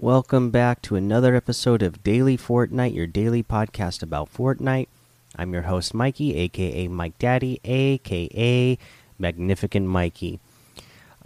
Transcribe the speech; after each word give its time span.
Welcome 0.00 0.50
back 0.50 0.80
to 0.82 0.94
another 0.94 1.34
episode 1.34 1.82
of 1.82 2.04
Daily 2.04 2.36
Fortnite, 2.38 2.94
your 2.94 3.08
daily 3.08 3.42
podcast 3.42 4.00
about 4.00 4.32
Fortnite. 4.32 4.86
I'm 5.34 5.52
your 5.52 5.62
host, 5.62 5.92
Mikey, 5.92 6.36
aka 6.36 6.86
Mike 6.86 7.18
Daddy, 7.18 7.60
aka 7.64 8.78
Magnificent 9.18 9.86
Mikey. 9.86 10.38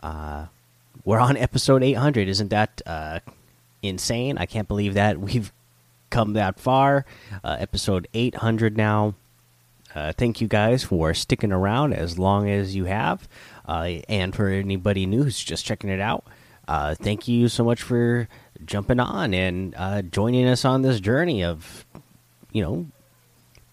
Uh, 0.02 0.47
we're 1.05 1.19
on 1.19 1.37
episode 1.37 1.83
800. 1.83 2.28
Isn't 2.28 2.48
that 2.48 2.80
uh, 2.87 3.20
insane? 3.83 4.38
I 4.38 4.47
can't 4.47 4.69
believe 4.69 4.95
that 4.95 5.20
we've 5.20 5.52
come 6.09 6.33
that 6.33 6.59
far. 6.59 7.05
Uh, 7.45 7.59
episode 7.61 8.09
800 8.14 8.75
now. 8.75 9.14
Uh, 9.95 10.12
thank 10.16 10.41
you 10.41 10.48
guys 10.48 10.83
for 10.83 11.12
sticking 11.12 11.52
around 11.52 11.92
as 11.92 12.19
long 12.19 12.48
as 12.48 12.75
you 12.75 12.86
have. 12.86 13.28
Uh, 13.69 14.00
and 14.09 14.34
for 14.34 14.48
anybody 14.48 15.05
new 15.05 15.25
who's 15.25 15.45
just 15.45 15.66
checking 15.66 15.91
it 15.91 16.00
out, 16.00 16.25
uh, 16.69 16.95
thank 16.95 17.28
you 17.28 17.48
so 17.48 17.64
much 17.64 17.83
for 17.83 18.28
jumping 18.66 19.01
on 19.01 19.34
and 19.34 19.75
uh, 19.77 20.02
joining 20.02 20.47
us 20.47 20.65
on 20.65 20.83
this 20.83 21.01
journey 21.01 21.45
of, 21.45 21.84
you 22.53 22.62
know, 22.62 22.87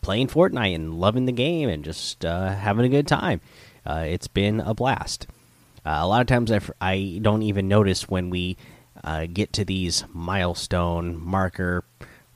playing 0.01 0.27
Fortnite 0.27 0.75
and 0.75 0.95
loving 0.95 1.25
the 1.25 1.31
game 1.31 1.69
and 1.69 1.83
just 1.83 2.25
uh, 2.25 2.49
having 2.49 2.85
a 2.85 2.89
good 2.89 3.07
time. 3.07 3.41
Uh, 3.85 4.05
it's 4.07 4.27
been 4.27 4.59
a 4.59 4.73
blast. 4.73 5.27
Uh, 5.85 5.99
a 6.01 6.07
lot 6.07 6.21
of 6.21 6.27
times 6.27 6.51
I, 6.51 6.59
I 6.81 7.19
don't 7.21 7.43
even 7.43 7.67
notice 7.67 8.09
when 8.09 8.29
we 8.29 8.57
uh, 9.03 9.27
get 9.31 9.53
to 9.53 9.65
these 9.65 10.03
milestone 10.13 11.17
marker 11.17 11.83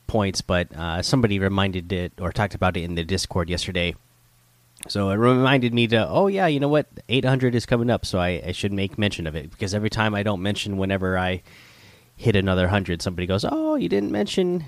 points, 0.06 0.40
but 0.40 0.74
uh, 0.74 1.02
somebody 1.02 1.38
reminded 1.38 1.92
it 1.92 2.12
or 2.20 2.32
talked 2.32 2.54
about 2.54 2.76
it 2.76 2.82
in 2.82 2.94
the 2.94 3.04
Discord 3.04 3.50
yesterday. 3.50 3.94
So 4.88 5.10
it 5.10 5.14
reminded 5.14 5.72
me 5.72 5.86
to, 5.88 6.08
oh 6.08 6.26
yeah, 6.26 6.46
you 6.46 6.60
know 6.60 6.68
what, 6.68 6.86
800 7.08 7.54
is 7.54 7.64
coming 7.64 7.90
up, 7.90 8.04
so 8.04 8.18
I, 8.18 8.42
I 8.46 8.52
should 8.52 8.72
make 8.72 8.98
mention 8.98 9.26
of 9.26 9.34
it 9.34 9.50
because 9.50 9.74
every 9.74 9.90
time 9.90 10.14
I 10.14 10.22
don't 10.22 10.42
mention 10.42 10.76
whenever 10.76 11.16
I 11.16 11.42
hit 12.16 12.36
another 12.36 12.68
hundred, 12.68 13.02
somebody 13.02 13.26
goes, 13.26 13.44
"Oh, 13.48 13.74
you 13.76 13.88
didn't 13.88 14.12
mention 14.12 14.64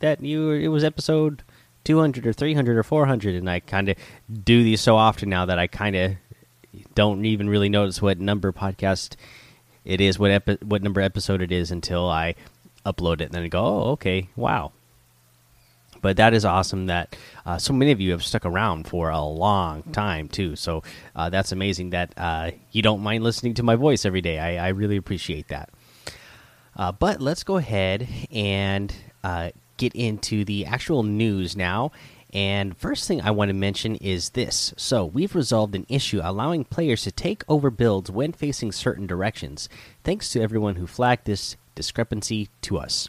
that 0.00 0.22
you 0.22 0.50
it 0.50 0.68
was 0.68 0.84
episode 0.84 1.42
200 1.84 2.26
or 2.26 2.32
300 2.32 2.76
or 2.76 2.82
400," 2.82 3.34
and 3.34 3.48
I 3.48 3.60
kind 3.60 3.88
of 3.88 3.96
do 4.44 4.62
these 4.62 4.80
so 4.80 4.96
often 4.96 5.28
now 5.28 5.46
that 5.46 5.58
I 5.58 5.66
kind 5.66 5.96
of 5.96 6.12
don't 6.94 7.24
even 7.24 7.48
really 7.48 7.68
notice 7.68 8.02
what 8.02 8.20
number 8.20 8.52
podcast 8.52 9.16
it 9.84 10.00
is, 10.00 10.18
what 10.18 10.42
what 10.62 10.82
number 10.82 11.00
episode 11.00 11.40
it 11.42 11.52
is 11.52 11.70
until 11.70 12.08
I 12.08 12.34
upload 12.84 13.20
it, 13.20 13.24
and 13.24 13.32
then 13.32 13.42
I 13.44 13.48
go, 13.48 13.64
"Oh, 13.64 13.90
okay, 13.92 14.28
wow." 14.36 14.72
But 16.00 16.16
that 16.16 16.34
is 16.34 16.44
awesome 16.44 16.86
that 16.86 17.16
uh, 17.46 17.58
so 17.58 17.72
many 17.72 17.90
of 17.90 18.00
you 18.00 18.12
have 18.12 18.22
stuck 18.22 18.44
around 18.44 18.86
for 18.86 19.10
a 19.10 19.20
long 19.20 19.82
time 19.92 20.28
too 20.28 20.56
so 20.56 20.82
uh, 21.16 21.30
that's 21.30 21.52
amazing 21.52 21.90
that 21.90 22.12
uh, 22.16 22.50
you 22.72 22.82
don't 22.82 23.02
mind 23.02 23.24
listening 23.24 23.54
to 23.54 23.62
my 23.62 23.76
voice 23.76 24.04
every 24.04 24.20
day 24.20 24.38
i, 24.38 24.66
I 24.66 24.68
really 24.70 24.96
appreciate 24.96 25.48
that 25.48 25.70
uh, 26.76 26.92
but 26.92 27.20
let's 27.20 27.42
go 27.42 27.56
ahead 27.56 28.08
and 28.30 28.94
uh, 29.24 29.50
get 29.76 29.94
into 29.94 30.44
the 30.44 30.66
actual 30.66 31.02
news 31.02 31.56
now 31.56 31.90
and 32.32 32.76
first 32.76 33.08
thing 33.08 33.22
I 33.22 33.30
want 33.30 33.48
to 33.48 33.54
mention 33.54 33.96
is 33.96 34.30
this. 34.30 34.74
So, 34.76 35.06
we've 35.06 35.34
resolved 35.34 35.74
an 35.74 35.86
issue 35.88 36.20
allowing 36.22 36.64
players 36.64 37.02
to 37.04 37.12
take 37.12 37.42
over 37.48 37.70
builds 37.70 38.10
when 38.10 38.32
facing 38.32 38.72
certain 38.72 39.06
directions. 39.06 39.68
Thanks 40.04 40.28
to 40.30 40.42
everyone 40.42 40.76
who 40.76 40.86
flagged 40.86 41.24
this 41.24 41.56
discrepancy 41.74 42.48
to 42.62 42.78
us. 42.78 43.08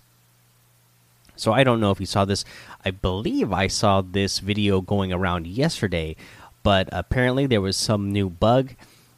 So 1.39 1.53
I 1.53 1.63
don't 1.63 1.79
know 1.79 1.91
if 1.91 1.99
you 1.99 2.05
saw 2.05 2.25
this. 2.25 2.43
I 2.83 2.91
believe 2.91 3.53
I 3.53 3.67
saw 3.67 4.01
this 4.01 4.39
video 4.39 4.81
going 4.81 5.13
around 5.13 5.47
yesterday, 5.47 6.15
but 6.63 6.89
apparently 6.91 7.45
there 7.45 7.61
was 7.61 7.77
some 7.77 8.11
new 8.11 8.29
bug 8.29 8.75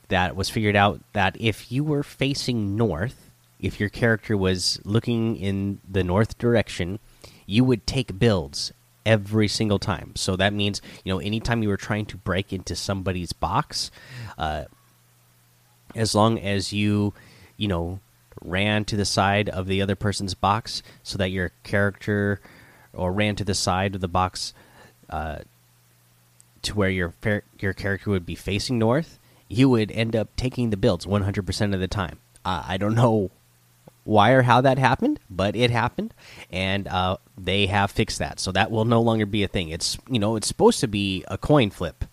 that 0.09 0.36
was 0.36 0.50
figured 0.50 0.76
out 0.76 1.02
that 1.14 1.36
if 1.40 1.72
you 1.72 1.84
were 1.84 2.04
facing 2.04 2.76
north, 2.76 3.31
if 3.60 3.80
your 3.80 3.90
character 3.90 4.36
was 4.38 4.80
looking 4.84 5.36
in 5.36 5.80
the 5.90 6.04
north 6.04 6.38
direction, 6.38 7.00
you 7.46 7.64
would 7.64 7.88
take 7.88 8.20
builds 8.20 8.72
every 9.06 9.48
single 9.48 9.80
time. 9.80 10.14
So 10.16 10.36
that 10.36 10.54
means, 10.54 10.81
you 11.04 11.12
know, 11.12 11.20
anytime 11.20 11.64
you 11.64 11.70
were 11.70 11.78
trying 11.78 12.06
to 12.08 12.18
break 12.18 12.54
into 12.54 12.76
somebody's 12.76 13.34
box, 13.34 13.90
uh, 14.38 14.66
as 15.96 16.14
long 16.14 16.40
as 16.40 16.72
you, 16.72 17.14
you 17.58 17.68
know, 17.68 18.00
ran 18.44 18.85
to 18.85 18.96
the 18.96 19.06
side 19.06 19.50
of 19.50 19.68
the 19.68 19.81
other 19.81 19.96
person's 19.96 20.34
box 20.34 20.81
so 21.03 21.18
that 21.18 21.31
your 21.31 21.52
character 21.63 22.41
or 22.94 23.12
ran 23.13 23.35
to 23.35 23.44
the 23.44 23.53
side 23.53 23.96
of 23.96 24.02
the 24.02 24.07
box 24.07 24.53
uh, 25.09 25.40
to 26.62 26.75
where 26.75 26.90
your 26.90 27.13
your 27.59 27.74
character 27.74 28.09
would 28.09 28.25
be 28.25 28.35
facing 28.35 28.78
north, 28.78 29.19
you 29.47 29.69
would 29.69 29.91
end 29.91 30.16
up 30.16 30.30
taking 30.35 30.69
the 30.69 30.78
builds 30.78 31.06
100% 31.06 31.74
of 31.74 31.80
the 31.80 31.88
time. 31.88 32.19
Uh, 32.46 32.63
I 32.68 32.78
don't 32.78 32.96
know 32.96 33.31
why 34.03 34.31
or 34.31 34.44
how 34.44 34.62
that 34.62 34.78
happened, 34.78 35.19
but 35.30 35.56
it 35.56 35.69
happened, 35.69 36.13
and 36.51 36.88
uh, 36.88 37.18
they 37.38 37.68
have 37.68 37.91
fixed 37.91 38.19
that, 38.19 38.40
so 38.40 38.51
that 38.51 38.72
will 38.72 38.85
no 38.85 39.01
longer 39.01 39.25
be 39.25 39.44
a 39.44 39.47
thing. 39.47 39.69
It's 39.69 39.97
you 40.09 40.19
know 40.19 40.35
it's 40.35 40.47
supposed 40.47 40.80
to 40.80 40.88
be 40.88 41.24
a 41.28 41.38
coin 41.38 41.69
flip 41.69 42.06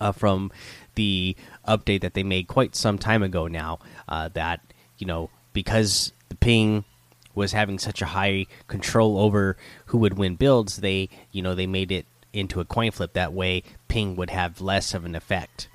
uh, 0.00 0.12
from 0.12 0.50
the 0.96 1.36
update 1.66 2.02
that 2.02 2.14
they 2.14 2.22
made 2.22 2.46
quite 2.46 2.74
some 2.74 2.98
time 2.98 3.22
ago 3.22 3.46
now. 3.46 3.78
Uh, 4.08 4.28
that 4.34 4.60
you 5.00 5.06
know, 5.06 5.30
because 5.52 6.12
the 6.28 6.36
ping 6.36 6.84
was 7.34 7.52
having 7.52 7.78
such 7.78 8.02
a 8.02 8.06
high 8.06 8.46
control 8.68 9.18
over 9.18 9.56
who 9.86 9.98
would 9.98 10.18
win 10.18 10.36
builds, 10.36 10.78
they, 10.78 11.08
you 11.32 11.42
know, 11.42 11.54
they 11.54 11.66
made 11.66 11.90
it 11.90 12.06
into 12.32 12.60
a 12.60 12.64
coin 12.64 12.90
flip. 12.90 13.12
That 13.14 13.32
way, 13.32 13.62
ping 13.88 14.16
would 14.16 14.30
have 14.30 14.60
less 14.60 14.94
of 14.94 15.04
an 15.04 15.14
effect. 15.14 15.68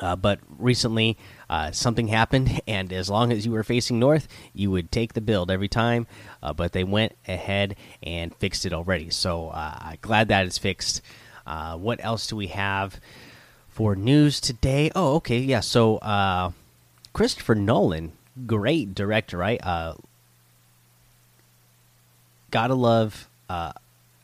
Uh, 0.00 0.16
but 0.16 0.40
recently, 0.58 1.18
uh, 1.50 1.70
something 1.70 2.08
happened, 2.08 2.60
and 2.66 2.92
as 2.92 3.10
long 3.10 3.30
as 3.30 3.44
you 3.44 3.52
were 3.52 3.62
facing 3.62 3.98
north, 3.98 4.26
you 4.54 4.70
would 4.70 4.90
take 4.90 5.12
the 5.12 5.20
build 5.20 5.50
every 5.50 5.68
time. 5.68 6.06
Uh, 6.42 6.52
but 6.52 6.72
they 6.72 6.84
went 6.84 7.14
ahead 7.28 7.76
and 8.02 8.34
fixed 8.36 8.64
it 8.64 8.72
already. 8.72 9.10
So 9.10 9.48
uh, 9.48 9.94
glad 10.00 10.28
that 10.28 10.46
it's 10.46 10.58
fixed. 10.58 11.02
Uh, 11.46 11.76
what 11.76 12.02
else 12.02 12.26
do 12.26 12.36
we 12.36 12.48
have 12.48 13.00
for 13.68 13.94
news 13.94 14.40
today? 14.40 14.90
Oh, 14.94 15.16
okay, 15.16 15.38
yeah. 15.38 15.60
So 15.60 15.98
uh, 15.98 16.52
Christopher 17.12 17.54
Nolan, 17.54 18.12
great 18.46 18.94
director, 18.94 19.36
right? 19.36 19.60
Uh, 19.62 19.94
gotta 22.50 22.74
love. 22.74 23.28
Uh, 23.48 23.72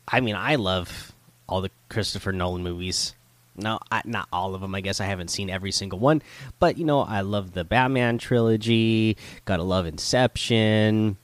I 0.06 0.20
mean, 0.20 0.36
I 0.36 0.54
love 0.54 1.12
all 1.48 1.60
the 1.60 1.70
Christopher 1.88 2.32
Nolan 2.32 2.62
movies. 2.62 3.14
No, 3.56 3.80
I, 3.90 4.02
not 4.04 4.28
all 4.32 4.54
of 4.54 4.60
them. 4.60 4.74
I 4.74 4.80
guess 4.80 5.00
I 5.00 5.06
haven't 5.06 5.28
seen 5.28 5.50
every 5.50 5.72
single 5.72 5.98
one, 5.98 6.22
but 6.60 6.78
you 6.78 6.84
know, 6.84 7.00
I 7.00 7.22
love 7.22 7.52
the 7.52 7.64
Batman 7.64 8.18
trilogy. 8.18 9.16
Gotta 9.44 9.64
love 9.64 9.84
Inception, 9.84 11.16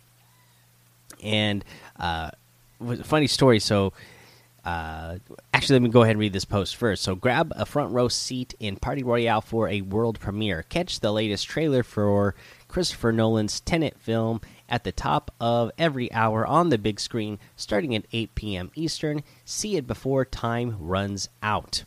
and 1.23 1.65
uh, 1.99 2.31
funny 3.05 3.29
story. 3.29 3.61
So 3.61 3.93
uh, 4.65 5.19
actually, 5.53 5.75
let 5.75 5.83
me 5.83 5.91
go 5.91 6.03
ahead 6.03 6.13
and 6.13 6.21
read 6.21 6.33
this 6.33 6.45
post 6.45 6.77
first. 6.77 7.03
So, 7.03 7.15
grab 7.15 7.53
a 7.55 7.67
front 7.67 7.93
row 7.93 8.09
seat 8.09 8.55
in 8.59 8.77
Party 8.77 9.03
Royale 9.03 9.43
for 9.43 9.69
a 9.69 9.83
world 9.83 10.19
premiere. 10.19 10.65
Catch 10.69 11.01
the 11.01 11.13
latest 11.13 11.47
trailer 11.47 11.83
for 11.83 12.35
Christopher 12.69 13.13
Nolan's 13.13 13.61
Tenet 13.61 13.99
film 13.99 14.41
at 14.69 14.85
the 14.85 14.93
top 14.93 15.31
of 15.39 15.71
every 15.79 16.11
hour 16.13 16.47
on 16.47 16.71
the 16.71 16.79
big 16.79 16.99
screen, 16.99 17.39
starting 17.57 17.95
at 17.95 18.07
8 18.13 18.35
p.m. 18.35 18.71
Eastern. 18.75 19.23
See 19.45 19.77
it 19.77 19.87
before 19.87 20.25
time 20.25 20.77
runs 20.81 21.29
out. 21.43 21.85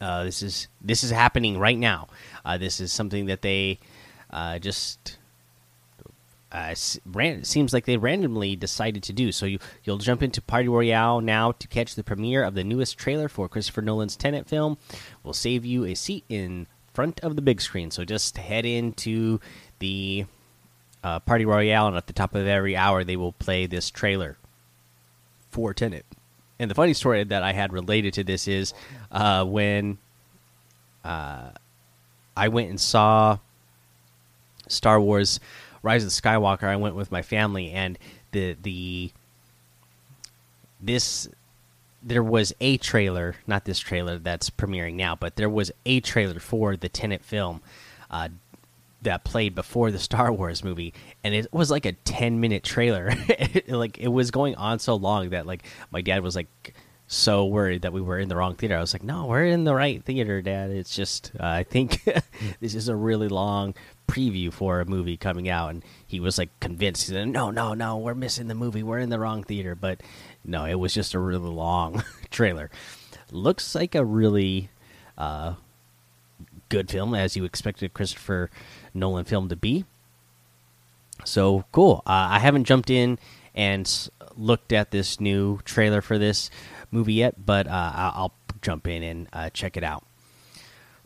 Uh, 0.00 0.24
this 0.24 0.42
is 0.42 0.68
this 0.80 1.04
is 1.04 1.10
happening 1.10 1.58
right 1.58 1.76
now. 1.76 2.08
Uh, 2.44 2.56
this 2.56 2.80
is 2.80 2.90
something 2.92 3.26
that 3.26 3.42
they 3.42 3.78
uh, 4.30 4.58
just 4.58 5.18
uh, 6.52 6.74
ran, 7.06 7.44
seems 7.44 7.72
like 7.72 7.84
they 7.84 7.96
randomly 7.96 8.56
decided 8.56 9.02
to 9.04 9.12
do. 9.12 9.32
So 9.32 9.46
you 9.46 9.58
you'll 9.84 9.98
jump 9.98 10.22
into 10.22 10.42
Party 10.42 10.68
Royale 10.68 11.20
now 11.20 11.52
to 11.52 11.68
catch 11.68 11.94
the 11.94 12.04
premiere 12.04 12.42
of 12.42 12.54
the 12.54 12.64
newest 12.64 12.98
trailer 12.98 13.28
for 13.28 13.48
Christopher 13.48 13.82
Nolan's 13.82 14.16
Tenet 14.16 14.48
film. 14.48 14.78
We'll 15.22 15.34
save 15.34 15.64
you 15.64 15.84
a 15.84 15.94
seat 15.94 16.24
in 16.28 16.66
front 16.92 17.20
of 17.20 17.36
the 17.36 17.42
big 17.42 17.60
screen. 17.60 17.90
So 17.90 18.04
just 18.04 18.36
head 18.36 18.66
into 18.66 19.40
the 19.78 20.26
uh, 21.02 21.20
Party 21.20 21.44
Royale, 21.44 21.88
and 21.88 21.96
at 21.96 22.06
the 22.06 22.12
top 22.12 22.34
of 22.34 22.46
every 22.46 22.76
hour, 22.76 23.04
they 23.04 23.16
will 23.16 23.32
play 23.32 23.66
this 23.66 23.90
trailer 23.90 24.36
for 25.50 25.72
Tenet. 25.72 26.04
And 26.58 26.70
the 26.70 26.74
funny 26.74 26.92
story 26.92 27.24
that 27.24 27.42
I 27.42 27.52
had 27.52 27.72
related 27.72 28.12
to 28.14 28.24
this 28.24 28.46
is 28.46 28.74
uh, 29.10 29.44
when 29.44 29.98
uh, 31.04 31.50
I 32.36 32.48
went 32.48 32.68
and 32.68 32.78
saw 32.78 33.38
Star 34.68 35.00
Wars 35.00 35.40
Rise 35.82 36.04
of 36.04 36.10
Skywalker, 36.10 36.64
I 36.64 36.76
went 36.76 36.94
with 36.94 37.10
my 37.10 37.22
family, 37.22 37.70
and 37.70 37.98
the 38.32 38.56
the 38.60 39.10
this 40.80 41.28
there 42.02 42.22
was 42.22 42.52
a 42.60 42.78
trailer, 42.78 43.36
not 43.46 43.64
this 43.64 43.78
trailer 43.78 44.18
that's 44.18 44.48
premiering 44.48 44.94
now, 44.94 45.14
but 45.14 45.36
there 45.36 45.50
was 45.50 45.70
a 45.84 46.00
trailer 46.00 46.40
for 46.40 46.76
the 46.76 46.88
Tenet 46.88 47.22
film 47.22 47.60
uh, 48.10 48.28
that 49.02 49.24
played 49.24 49.54
before 49.54 49.90
the 49.90 49.98
Star 49.98 50.32
Wars 50.32 50.64
movie, 50.64 50.94
and 51.22 51.34
it 51.34 51.52
was 51.52 51.70
like 51.70 51.86
a 51.86 51.92
ten 51.92 52.40
minute 52.40 52.62
trailer. 52.62 53.12
like 53.68 53.98
it 53.98 54.08
was 54.08 54.30
going 54.30 54.54
on 54.56 54.78
so 54.78 54.94
long 54.94 55.30
that 55.30 55.46
like 55.46 55.64
my 55.90 56.00
dad 56.00 56.22
was 56.22 56.36
like 56.36 56.74
so 57.06 57.44
worried 57.44 57.82
that 57.82 57.92
we 57.92 58.00
were 58.00 58.20
in 58.20 58.28
the 58.28 58.36
wrong 58.36 58.54
theater. 58.54 58.76
I 58.76 58.80
was 58.80 58.92
like, 58.92 59.02
no, 59.02 59.26
we're 59.26 59.46
in 59.46 59.64
the 59.64 59.74
right 59.74 60.02
theater, 60.04 60.40
Dad. 60.40 60.70
It's 60.70 60.94
just 60.94 61.32
uh, 61.40 61.44
I 61.44 61.64
think 61.64 62.04
this 62.60 62.74
is 62.74 62.88
a 62.88 62.94
really 62.94 63.28
long 63.28 63.74
preview 64.10 64.52
for 64.52 64.80
a 64.80 64.84
movie 64.84 65.16
coming 65.16 65.48
out, 65.48 65.70
and 65.70 65.84
he 66.06 66.20
was 66.20 66.38
like 66.38 66.48
convinced. 66.60 67.06
He 67.06 67.14
said, 67.14 67.28
"No, 67.28 67.50
no, 67.50 67.74
no, 67.74 67.96
we're 67.96 68.14
missing 68.14 68.48
the 68.48 68.54
movie. 68.54 68.82
We're 68.82 68.98
in 68.98 69.10
the 69.10 69.18
wrong 69.18 69.44
theater." 69.44 69.74
But 69.74 70.00
no, 70.44 70.64
it 70.64 70.74
was 70.74 70.92
just 70.92 71.14
a 71.14 71.18
really 71.18 71.48
long 71.48 72.02
trailer. 72.30 72.70
Looks 73.30 73.74
like 73.74 73.94
a 73.94 74.04
really 74.04 74.70
uh, 75.16 75.54
good 76.68 76.90
film, 76.90 77.14
as 77.14 77.36
you 77.36 77.44
expected 77.44 77.94
Christopher 77.94 78.50
Nolan 78.92 79.24
film 79.24 79.48
to 79.48 79.56
be. 79.56 79.84
So 81.24 81.64
cool. 81.72 82.02
Uh, 82.06 82.28
I 82.30 82.38
haven't 82.38 82.64
jumped 82.64 82.90
in 82.90 83.18
and 83.54 84.08
looked 84.36 84.72
at 84.72 84.90
this 84.90 85.20
new 85.20 85.60
trailer 85.64 86.00
for 86.00 86.18
this 86.18 86.50
movie 86.90 87.14
yet, 87.14 87.44
but 87.44 87.66
uh, 87.66 87.92
I'll 87.94 88.32
jump 88.62 88.88
in 88.88 89.02
and 89.02 89.28
uh, 89.32 89.50
check 89.50 89.76
it 89.76 89.84
out. 89.84 90.04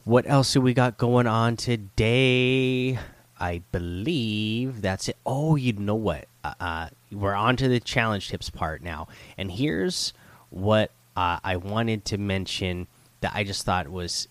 What 0.04 0.28
else 0.28 0.52
do 0.52 0.60
we 0.60 0.74
got 0.74 0.98
going 0.98 1.26
on 1.26 1.56
today? 1.56 2.98
I 3.40 3.62
believe 3.72 4.82
that's 4.82 5.08
it. 5.08 5.16
Oh, 5.24 5.56
you 5.56 5.72
know 5.72 5.94
what? 5.94 6.26
Uh, 6.42 6.54
uh 6.60 6.88
we're 7.10 7.34
on 7.34 7.56
to 7.56 7.68
the 7.68 7.80
challenge 7.80 8.28
tips 8.28 8.50
part 8.50 8.82
now. 8.82 9.08
And 9.38 9.50
here's 9.50 10.12
what 10.50 10.90
uh, 11.16 11.38
I 11.42 11.56
wanted 11.56 12.04
to 12.06 12.18
mention 12.18 12.86
that 13.20 13.32
I 13.34 13.44
just 13.44 13.64
thought 13.64 13.88
was 13.88 14.28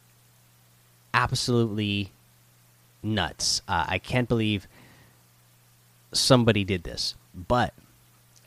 absolutely 1.14 2.12
nuts. 3.02 3.62
Uh, 3.68 3.86
I 3.88 4.00
can't 4.00 4.28
believe 4.28 4.68
somebody 6.12 6.64
did 6.64 6.84
this, 6.84 7.16
but 7.34 7.74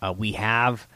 uh, 0.00 0.14
we 0.16 0.32
have 0.32 0.86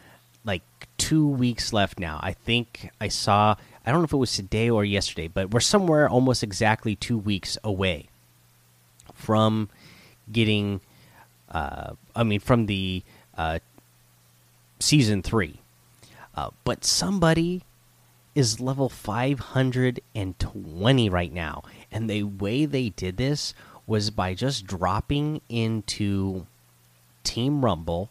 like 0.45 0.63
two 0.97 1.27
weeks 1.27 1.73
left 1.73 1.99
now. 1.99 2.21
I 2.23 2.33
think 2.33 2.91
I 3.01 3.09
saw, 3.09 3.57
I 3.91 3.93
don't 3.93 4.03
know 4.03 4.05
if 4.05 4.13
it 4.13 4.19
was 4.19 4.33
today 4.33 4.71
or 4.71 4.85
yesterday, 4.85 5.27
but 5.27 5.51
we're 5.51 5.59
somewhere 5.59 6.09
almost 6.09 6.45
exactly 6.45 6.95
two 6.95 7.19
weeks 7.19 7.59
away 7.65 8.09
from 9.13 9.69
getting, 10.31 10.81
uh, 11.49 11.95
I 12.15 12.23
mean, 12.23 12.39
from 12.39 12.67
the 12.67 13.03
uh, 13.37 13.59
season 14.79 15.23
three. 15.23 15.59
Uh, 16.37 16.51
but 16.63 16.85
somebody 16.85 17.65
is 18.37 18.61
level 18.61 18.89
520 18.89 21.09
right 21.09 21.33
now. 21.33 21.65
And 21.91 22.09
the 22.09 22.23
way 22.23 22.67
they 22.67 22.91
did 22.91 23.17
this 23.17 23.55
was 23.89 24.11
by 24.11 24.35
just 24.35 24.69
dropping 24.69 25.41
into 25.49 26.47
Team 27.25 27.65
Rumble, 27.65 28.11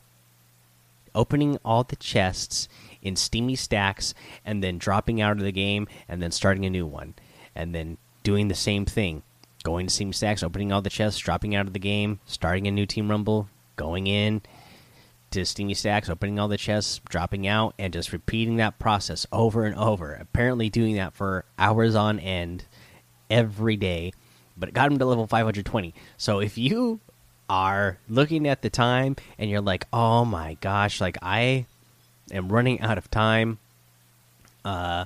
opening 1.16 1.58
all 1.64 1.84
the 1.84 1.96
chests 1.96 2.68
in 3.02 3.16
steamy 3.16 3.56
stacks, 3.56 4.14
and 4.44 4.64
then 4.64 4.78
dropping 4.78 5.22
out 5.22 5.38
of 5.38 5.44
the 5.44 5.52
game 5.52 5.88
and 6.08 6.22
then 6.22 6.32
starting 6.32 6.66
a 6.66 6.70
new 6.70 6.86
one. 6.86 7.16
And 7.56 7.74
then 7.74 7.98
doing 8.24 8.48
the 8.48 8.56
same 8.56 8.86
thing 8.86 9.24
going 9.64 9.88
to 9.88 9.94
steamy 9.94 10.14
stacks, 10.14 10.44
opening 10.44 10.72
all 10.72 10.82
the 10.82 10.90
chests, 10.90 11.20
dropping 11.20 11.56
out 11.56 11.68
of 11.68 11.74
the 11.74 11.80
game, 11.80 12.20
starting 12.26 12.68
a 12.68 12.72
new 12.72 12.86
Team 12.86 13.10
Rumble, 13.10 13.50
going 13.76 14.08
in 14.08 14.42
to 15.32 15.46
steamy 15.46 15.74
stacks, 15.74 16.10
opening 16.10 16.40
all 16.40 16.48
the 16.48 16.58
chests, 16.58 17.02
dropping 17.10 17.48
out, 17.48 17.74
and 17.78 17.94
just 17.94 18.12
repeating 18.12 18.56
that 18.58 18.80
process 18.80 19.28
over 19.32 19.64
and 19.64 19.76
over. 19.76 20.14
Apparently, 20.14 20.70
doing 20.70 20.96
that 20.96 21.14
for 21.14 21.46
hours 21.58 21.96
on 21.96 22.20
end 22.20 22.66
every 23.30 23.76
day, 23.76 24.12
but 24.58 24.70
it 24.70 24.76
got 24.76 24.92
him 24.92 24.98
to 24.98 25.06
level 25.06 25.28
520. 25.28 25.94
So 26.18 26.40
if 26.40 26.58
you 26.58 27.00
are 27.50 27.98
looking 28.08 28.48
at 28.48 28.62
the 28.62 28.70
time 28.70 29.16
and 29.38 29.50
you're 29.50 29.62
like, 29.62 29.86
oh 29.92 30.24
my 30.24 30.56
gosh, 30.62 31.02
like 31.02 31.18
I 31.22 31.66
am 32.32 32.50
running 32.50 32.80
out 32.82 32.98
of 32.98 33.10
time 33.10 33.58
uh, 34.64 35.06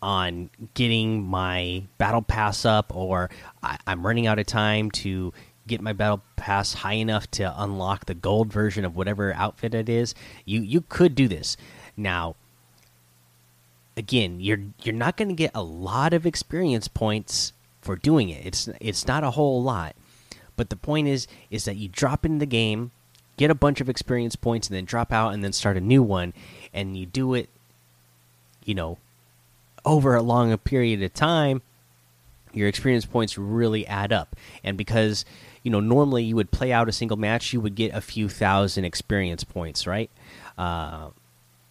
on 0.00 0.50
getting 0.74 1.22
my 1.22 1.84
battle 1.98 2.22
pass 2.22 2.64
up, 2.64 2.94
or 2.94 3.30
I 3.62 3.78
I'm 3.86 4.06
running 4.06 4.26
out 4.26 4.38
of 4.38 4.46
time 4.46 4.90
to 4.92 5.32
get 5.66 5.80
my 5.80 5.92
battle 5.92 6.22
pass 6.36 6.74
high 6.74 6.94
enough 6.94 7.30
to 7.32 7.62
unlock 7.62 8.06
the 8.06 8.14
gold 8.14 8.52
version 8.52 8.84
of 8.84 8.96
whatever 8.96 9.34
outfit 9.34 9.74
it 9.74 9.88
is, 9.88 10.14
you 10.44 10.60
you 10.60 10.80
could 10.80 11.14
do 11.14 11.28
this. 11.28 11.56
Now, 11.96 12.36
again, 13.96 14.40
you're 14.40 14.60
you're 14.82 14.94
not 14.94 15.16
going 15.16 15.28
to 15.28 15.34
get 15.34 15.50
a 15.54 15.62
lot 15.62 16.12
of 16.12 16.26
experience 16.26 16.88
points 16.88 17.52
for 17.80 17.96
doing 17.96 18.28
it. 18.28 18.46
It's 18.46 18.68
it's 18.80 19.06
not 19.06 19.24
a 19.24 19.32
whole 19.32 19.62
lot. 19.62 19.96
But 20.56 20.70
the 20.70 20.76
point 20.76 21.08
is 21.08 21.26
is 21.50 21.64
that 21.66 21.76
you 21.76 21.88
drop 21.88 22.24
into 22.24 22.38
the 22.38 22.46
game, 22.46 22.90
get 23.36 23.50
a 23.50 23.54
bunch 23.54 23.80
of 23.80 23.88
experience 23.88 24.36
points 24.36 24.68
and 24.68 24.76
then 24.76 24.84
drop 24.84 25.12
out 25.12 25.34
and 25.34 25.44
then 25.44 25.52
start 25.52 25.76
a 25.76 25.80
new 25.80 26.02
one 26.02 26.32
and 26.72 26.96
you 26.96 27.06
do 27.06 27.34
it 27.34 27.48
you 28.64 28.74
know 28.74 28.98
over 29.84 30.14
a 30.14 30.22
long 30.22 30.56
period 30.58 31.02
of 31.02 31.14
time 31.14 31.62
your 32.56 32.68
experience 32.68 33.04
points 33.04 33.36
really 33.36 33.86
add 33.86 34.12
up. 34.12 34.34
And 34.64 34.76
because 34.76 35.24
you 35.62 35.70
know 35.70 35.80
normally 35.80 36.24
you 36.24 36.36
would 36.36 36.50
play 36.50 36.72
out 36.72 36.88
a 36.88 36.92
single 36.92 37.16
match 37.16 37.52
you 37.52 37.60
would 37.60 37.74
get 37.74 37.92
a 37.94 38.00
few 38.00 38.28
thousand 38.28 38.84
experience 38.84 39.44
points 39.44 39.86
right? 39.86 40.10
Uh, 40.56 41.08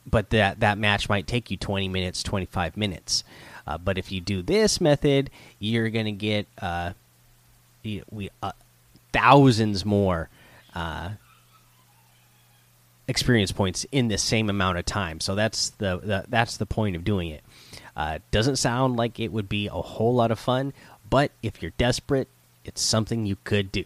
but 0.05 0.29
that 0.29 0.59
that 0.59 0.77
match 0.77 1.09
might 1.09 1.27
take 1.27 1.49
you 1.49 1.57
20 1.57 1.87
minutes 1.89 2.23
25 2.23 2.77
minutes. 2.77 3.23
Uh, 3.67 3.79
but 3.79 3.97
if 3.97 4.11
you 4.11 4.21
do 4.21 4.41
this 4.41 4.79
method 4.79 5.31
you're 5.59 5.89
gonna 5.89 6.11
get 6.11 6.47
uh, 6.61 6.91
we 7.83 8.29
uh, 8.43 8.51
thousands 9.15 9.85
more 9.85 10.29
uh, 10.73 11.11
experience 13.07 13.51
points 13.51 13.85
in 13.91 14.09
the 14.09 14.17
same 14.17 14.49
amount 14.49 14.77
of 14.77 14.85
time 14.85 15.19
so 15.19 15.35
that's 15.35 15.69
the, 15.71 15.97
the 15.99 16.25
that's 16.27 16.57
the 16.57 16.65
point 16.65 16.95
of 16.95 17.03
doing 17.03 17.29
it 17.29 17.43
uh, 17.95 18.19
doesn't 18.31 18.57
sound 18.57 18.97
like 18.97 19.19
it 19.19 19.31
would 19.31 19.47
be 19.47 19.67
a 19.67 19.71
whole 19.71 20.13
lot 20.13 20.31
of 20.31 20.39
fun 20.39 20.73
but 21.09 21.31
if 21.41 21.61
you're 21.61 21.71
desperate 21.77 22.27
it's 22.65 22.81
something 22.81 23.25
you 23.25 23.37
could 23.43 23.71
do. 23.71 23.85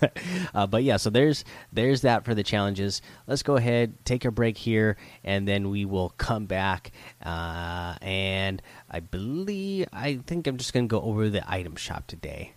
uh, 0.54 0.66
but 0.66 0.82
yeah, 0.82 0.96
so 0.96 1.10
there's 1.10 1.44
there's 1.72 2.00
that 2.00 2.24
for 2.24 2.34
the 2.34 2.42
challenges. 2.42 3.02
Let's 3.26 3.42
go 3.42 3.56
ahead, 3.56 3.92
take 4.04 4.24
a 4.24 4.30
break 4.30 4.56
here, 4.56 4.96
and 5.22 5.46
then 5.46 5.68
we 5.70 5.84
will 5.84 6.14
come 6.16 6.46
back. 6.46 6.90
Uh, 7.22 7.96
and 8.00 8.62
I 8.90 9.00
believe 9.00 9.88
I 9.92 10.16
think 10.26 10.46
I'm 10.46 10.56
just 10.56 10.72
gonna 10.72 10.86
go 10.86 11.02
over 11.02 11.28
the 11.28 11.44
item 11.50 11.76
shop 11.76 12.06
today. 12.06 12.54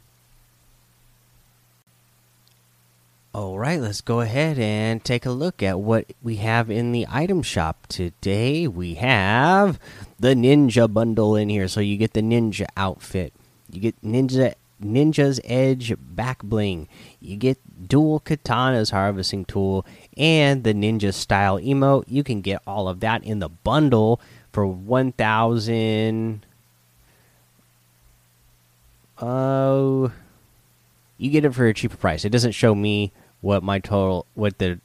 All 3.38 3.60
right, 3.60 3.80
let's 3.80 4.02
go 4.02 4.22
ahead 4.22 4.58
and 4.58 5.04
take 5.04 5.28
a 5.28 5.30
look 5.30 5.62
at 5.62 5.80
what 5.80 6.12
we 6.24 6.38
have 6.38 6.72
in 6.72 6.92
the 6.92 7.06
item 7.08 7.44
shop 7.44 7.86
today. 7.86 8.68
We 8.68 8.96
have 8.96 9.80
the 10.20 10.34
ninja 10.34 10.92
bundle 10.92 11.36
in 11.36 11.48
here, 11.48 11.68
so 11.68 11.80
you 11.80 11.98
get 11.98 12.14
the 12.14 12.24
ninja 12.24 12.66
outfit. 12.76 13.34
You 13.70 13.80
get 13.80 14.02
ninja 14.02 14.56
Ninja's 14.84 15.40
Edge 15.44 15.94
back 16.00 16.42
bling. 16.42 16.88
You 17.20 17.36
get 17.36 17.60
dual 17.88 18.22
katanas 18.22 18.90
harvesting 18.90 19.46
tool 19.46 19.86
and 20.18 20.64
the 20.64 20.74
ninja 20.74 21.14
style 21.14 21.60
emote. 21.60 22.06
You 22.08 22.24
can 22.24 22.42
get 22.42 22.64
all 22.66 22.88
of 22.88 23.02
that 23.02 23.24
in 23.24 23.38
the 23.38 23.50
bundle 23.50 24.20
for 24.52 24.66
1000 24.66 26.44
Oh, 29.20 30.06
uh, 30.06 30.10
you 31.20 31.30
get 31.30 31.46
it 31.46 31.54
for 31.54 31.68
a 31.68 31.74
cheaper 31.76 31.98
price. 31.98 32.26
It 32.26 32.32
doesn't 32.32 32.54
show 32.54 32.74
me 32.74 33.12
what 33.42 33.64
my 33.64 33.80
total 33.80 34.26
what 34.34 34.58
the 34.58 34.80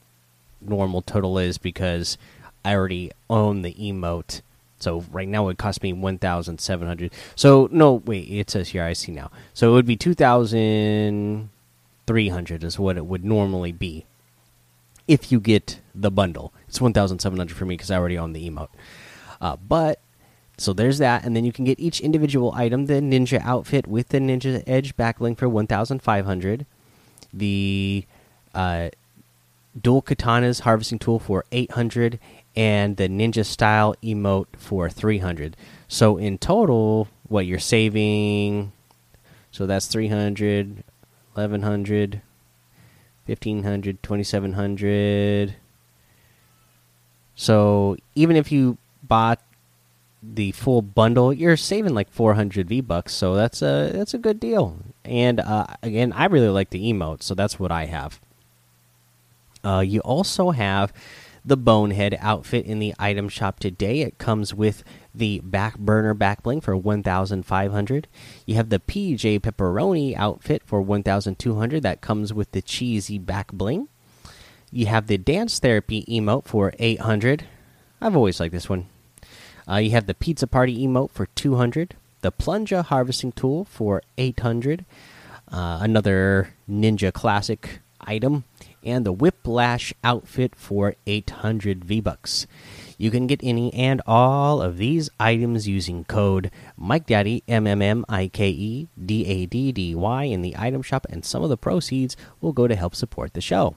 normal 0.60 1.02
total 1.02 1.38
is 1.38 1.58
because 1.58 2.18
I 2.64 2.74
already 2.74 3.10
own 3.28 3.62
the 3.62 3.74
emote 3.74 4.42
so 4.82 5.04
right 5.12 5.28
now 5.28 5.48
it 5.48 5.58
cost 5.58 5.82
me 5.82 5.92
one 5.92 6.18
thousand 6.18 6.60
seven 6.60 6.88
hundred. 6.88 7.12
So 7.36 7.68
no, 7.70 7.94
wait, 8.04 8.28
it 8.28 8.50
says 8.50 8.70
here 8.70 8.82
I 8.82 8.94
see 8.94 9.12
now. 9.12 9.30
So 9.54 9.70
it 9.70 9.74
would 9.74 9.86
be 9.86 9.96
two 9.96 10.12
thousand 10.12 11.50
three 12.04 12.28
hundred 12.28 12.64
is 12.64 12.80
what 12.80 12.96
it 12.96 13.06
would 13.06 13.24
normally 13.24 13.70
be 13.70 14.04
if 15.06 15.30
you 15.30 15.38
get 15.38 15.80
the 15.94 16.10
bundle. 16.10 16.52
It's 16.68 16.80
one 16.80 16.92
thousand 16.92 17.20
seven 17.20 17.38
hundred 17.38 17.56
for 17.56 17.64
me 17.64 17.76
because 17.76 17.92
I 17.92 17.96
already 17.96 18.18
own 18.18 18.32
the 18.32 18.50
emote. 18.50 18.70
Uh, 19.40 19.56
but 19.56 20.00
so 20.58 20.72
there's 20.72 20.98
that, 20.98 21.24
and 21.24 21.36
then 21.36 21.44
you 21.44 21.52
can 21.52 21.64
get 21.64 21.78
each 21.78 22.00
individual 22.00 22.52
item: 22.52 22.86
the 22.86 22.94
ninja 22.94 23.40
outfit 23.44 23.86
with 23.86 24.08
the 24.08 24.18
ninja 24.18 24.64
edge 24.66 24.96
back 24.96 25.18
bling 25.18 25.36
for 25.36 25.48
one 25.48 25.68
thousand 25.68 26.02
five 26.02 26.24
hundred, 26.24 26.66
the 27.32 28.04
uh, 28.54 28.90
dual 29.80 30.02
katanas 30.02 30.60
harvesting 30.60 30.98
tool 30.98 31.18
for 31.18 31.44
eight 31.52 31.72
hundred, 31.72 32.18
and 32.54 32.96
the 32.96 33.08
ninja 33.08 33.44
style 33.44 33.94
emote 34.02 34.46
for 34.56 34.90
300 34.90 35.56
so 35.88 36.18
in 36.18 36.36
total 36.38 37.08
what 37.28 37.46
you're 37.46 37.58
saving 37.58 38.72
so 39.50 39.66
that's 39.66 39.86
300 39.86 40.84
1100 41.34 42.20
1500 43.26 44.02
2700 44.02 45.56
so 47.34 47.96
even 48.14 48.36
if 48.36 48.52
you 48.52 48.76
bought 49.02 49.40
the 50.22 50.52
full 50.52 50.82
bundle 50.82 51.32
you're 51.32 51.56
saving 51.56 51.94
like 51.94 52.10
400 52.10 52.68
v 52.68 52.80
bucks 52.80 53.14
so 53.14 53.34
that's 53.34 53.62
a 53.62 53.90
that's 53.92 54.14
a 54.14 54.18
good 54.18 54.38
deal. 54.38 54.78
And 55.04 55.40
uh, 55.40 55.66
again 55.82 56.12
i 56.12 56.26
really 56.26 56.48
like 56.48 56.70
the 56.70 56.92
emote 56.92 57.22
so 57.22 57.34
that's 57.34 57.58
what 57.58 57.72
i 57.72 57.86
have 57.86 58.20
uh, 59.64 59.80
you 59.80 60.00
also 60.00 60.50
have 60.50 60.92
the 61.44 61.56
Bonehead 61.56 62.16
outfit 62.20 62.66
in 62.66 62.78
the 62.78 62.94
item 62.98 63.28
shop 63.28 63.58
today. 63.58 64.00
It 64.00 64.18
comes 64.18 64.54
with 64.54 64.84
the 65.14 65.40
back 65.40 65.78
burner 65.78 66.14
back 66.14 66.42
bling 66.42 66.60
for 66.60 66.76
1500 66.76 68.08
you 68.46 68.54
have 68.54 68.70
the 68.70 68.78
pj 68.78 69.38
pepperoni 69.40 70.16
outfit 70.16 70.62
for 70.64 70.80
1200 70.80 71.82
that 71.82 72.00
comes 72.00 72.32
with 72.32 72.50
the 72.52 72.62
cheesy 72.62 73.18
back 73.18 73.52
bling. 73.52 73.88
You 74.70 74.86
have 74.86 75.06
the 75.06 75.18
dance 75.18 75.58
therapy 75.58 76.04
emote 76.08 76.44
for 76.44 76.72
800 76.78 77.44
i've 78.00 78.16
always 78.16 78.40
liked 78.40 78.52
this 78.52 78.68
one. 78.68 78.86
Uh, 79.68 79.76
you 79.76 79.90
have 79.90 80.06
the 80.06 80.14
pizza 80.14 80.46
party 80.46 80.86
emote 80.86 81.10
for 81.10 81.26
200 81.26 81.94
the 82.22 82.30
plunger 82.32 82.82
harvesting 82.82 83.32
tool 83.32 83.64
for 83.64 84.02
800 84.16 84.84
uh, 85.50 85.78
another 85.82 86.54
ninja 86.70 87.12
classic 87.12 87.80
item 88.00 88.44
and 88.84 89.06
the 89.06 89.12
whiplash 89.12 89.92
outfit 90.04 90.54
for 90.56 90.94
800 91.06 91.84
v 91.84 92.00
bucks 92.00 92.46
you 93.02 93.10
can 93.10 93.26
get 93.26 93.40
any 93.42 93.74
and 93.74 94.00
all 94.06 94.62
of 94.62 94.76
these 94.76 95.10
items 95.18 95.66
using 95.66 96.04
code 96.04 96.52
Mike 96.76 97.04
Daddy 97.04 97.42
M 97.48 97.66
M 97.66 97.82
M 97.82 98.04
I 98.08 98.28
K 98.28 98.48
E 98.48 98.86
D 98.94 99.26
A 99.26 99.46
D 99.46 99.72
D 99.72 99.92
Y 99.96 100.22
in 100.22 100.40
the 100.40 100.54
item 100.56 100.82
shop, 100.82 101.04
and 101.10 101.24
some 101.24 101.42
of 101.42 101.48
the 101.48 101.56
proceeds 101.56 102.16
will 102.40 102.52
go 102.52 102.68
to 102.68 102.76
help 102.76 102.94
support 102.94 103.34
the 103.34 103.40
show. 103.40 103.74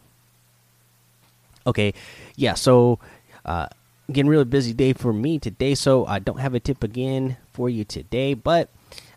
Okay, 1.65 1.95
yeah, 2.35 2.53
so 2.53 2.99
uh, 3.45 3.65
again, 4.07 4.27
really 4.27 4.45
busy 4.45 4.73
day 4.73 4.93
for 4.93 5.11
me 5.11 5.39
today, 5.39 5.73
so 5.73 6.05
I 6.05 6.19
don't 6.19 6.39
have 6.39 6.53
a 6.53 6.59
tip 6.59 6.83
again 6.83 7.37
for 7.51 7.67
you 7.67 7.83
today, 7.83 8.35
but 8.35 8.69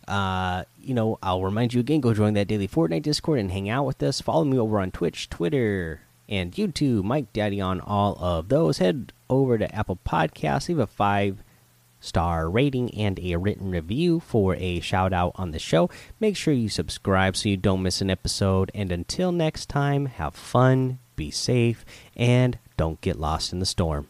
uh, 0.09 0.65
you 0.89 0.95
know, 0.95 1.19
I'll 1.23 1.43
remind 1.43 1.75
you 1.75 1.81
again 1.81 2.01
go 2.01 2.15
join 2.15 2.35
that 2.35 2.49
daily 2.49 2.67
Fortnite 2.67 3.03
Discord 3.03 3.39
and 3.39 3.53
hang 3.53 3.69
out 3.69 3.85
with 3.85 4.03
us. 4.03 4.21
Follow 4.21 4.45
me 4.45 4.59
over 4.59 4.81
on 4.81 4.91
Twitch, 4.91 5.29
Twitter, 5.29 6.01
and 6.29 6.53
YouTube. 6.53 7.05
Mike 7.05 7.33
Daddy 7.33 7.61
on 7.61 7.81
all 7.81 8.17
of 8.21 8.49
those. 8.49 8.79
Head 8.79 9.13
over 9.29 9.59
to 9.59 9.75
Apple 9.75 9.99
Podcasts, 10.07 10.69
leave 10.69 10.79
a 10.79 10.87
five 10.87 11.43
star 12.01 12.49
rating 12.49 12.95
and 12.95 13.19
a 13.19 13.37
written 13.37 13.71
review 13.71 14.21
for 14.21 14.55
a 14.57 14.81
shout 14.81 15.13
out 15.13 15.33
on 15.35 15.51
the 15.51 15.59
show. 15.59 15.91
Make 16.21 16.37
sure 16.37 16.55
you 16.55 16.69
subscribe 16.69 17.37
so 17.37 17.49
you 17.49 17.57
don't 17.57 17.83
miss 17.83 18.01
an 18.01 18.11
episode. 18.11 18.71
And 18.75 18.93
until 18.93 19.33
next 19.33 19.69
time, 19.69 20.07
have 20.07 20.35
fun, 20.35 20.99
be 21.17 21.31
safe, 21.31 21.85
and 22.17 22.59
don't 22.77 23.01
get 23.01 23.19
lost 23.19 23.53
in 23.53 23.59
the 23.59 23.67
storm. 23.67 24.09